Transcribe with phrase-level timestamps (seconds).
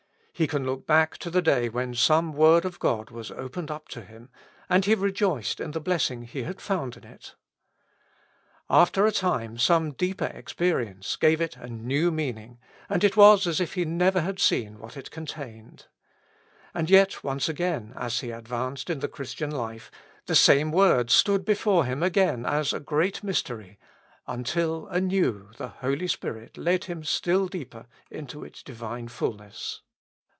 [0.33, 3.87] He can look back to the day when some word of God was opened up
[3.89, 4.31] to him,
[4.69, 7.35] and he rejoiced in the blessing he had found in it.
[8.67, 12.57] After a time some deeper experience gave it a new meaning,
[12.89, 15.85] and it was as if he never had seen what it contained.
[16.73, 19.91] And yet once again, as he advanced in the Christian life,
[20.25, 23.77] the same word stood before him again as a great mystery,
[24.25, 29.81] until anew the Holy Spirit led him still deeper into its Divine fulness.